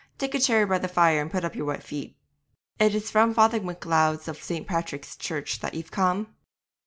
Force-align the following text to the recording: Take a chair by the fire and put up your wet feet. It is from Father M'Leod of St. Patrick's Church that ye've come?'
Take 0.17 0.33
a 0.33 0.39
chair 0.39 0.65
by 0.65 0.79
the 0.79 0.87
fire 0.87 1.21
and 1.21 1.29
put 1.31 1.45
up 1.45 1.53
your 1.55 1.65
wet 1.67 1.83
feet. 1.83 2.17
It 2.79 2.95
is 2.95 3.11
from 3.11 3.35
Father 3.35 3.59
M'Leod 3.59 4.27
of 4.27 4.41
St. 4.41 4.65
Patrick's 4.65 5.15
Church 5.15 5.59
that 5.59 5.75
ye've 5.75 5.91
come?' 5.91 6.33